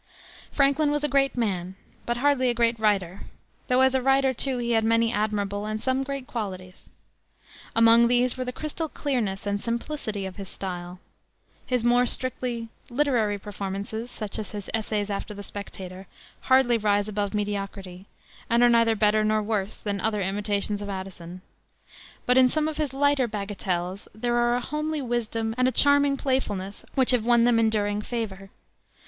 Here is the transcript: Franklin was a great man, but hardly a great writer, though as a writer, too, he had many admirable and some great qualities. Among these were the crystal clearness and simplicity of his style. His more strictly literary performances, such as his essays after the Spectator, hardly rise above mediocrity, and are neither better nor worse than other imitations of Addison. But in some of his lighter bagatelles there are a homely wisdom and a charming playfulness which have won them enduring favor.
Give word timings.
Franklin 0.51 0.89
was 0.89 1.03
a 1.03 1.07
great 1.07 1.37
man, 1.37 1.75
but 2.07 2.17
hardly 2.17 2.49
a 2.49 2.55
great 2.55 2.79
writer, 2.79 3.21
though 3.67 3.81
as 3.81 3.93
a 3.93 4.01
writer, 4.01 4.33
too, 4.33 4.57
he 4.57 4.71
had 4.71 4.83
many 4.83 5.13
admirable 5.13 5.67
and 5.67 5.79
some 5.79 6.01
great 6.01 6.25
qualities. 6.25 6.89
Among 7.75 8.07
these 8.07 8.35
were 8.35 8.43
the 8.43 8.51
crystal 8.51 8.89
clearness 8.89 9.45
and 9.45 9.63
simplicity 9.63 10.25
of 10.25 10.37
his 10.37 10.49
style. 10.49 10.99
His 11.67 11.83
more 11.83 12.07
strictly 12.07 12.69
literary 12.89 13.37
performances, 13.37 14.09
such 14.09 14.39
as 14.39 14.49
his 14.53 14.71
essays 14.73 15.11
after 15.11 15.35
the 15.35 15.43
Spectator, 15.43 16.07
hardly 16.49 16.79
rise 16.79 17.07
above 17.07 17.35
mediocrity, 17.35 18.07
and 18.49 18.63
are 18.63 18.69
neither 18.69 18.95
better 18.95 19.23
nor 19.23 19.43
worse 19.43 19.77
than 19.81 20.01
other 20.01 20.23
imitations 20.23 20.81
of 20.81 20.89
Addison. 20.89 21.43
But 22.25 22.39
in 22.39 22.49
some 22.49 22.67
of 22.67 22.77
his 22.77 22.91
lighter 22.91 23.27
bagatelles 23.27 24.07
there 24.15 24.35
are 24.37 24.55
a 24.55 24.61
homely 24.61 25.03
wisdom 25.03 25.53
and 25.59 25.67
a 25.67 25.71
charming 25.71 26.17
playfulness 26.17 26.85
which 26.95 27.11
have 27.11 27.23
won 27.23 27.43
them 27.43 27.59
enduring 27.59 28.01
favor. 28.01 28.49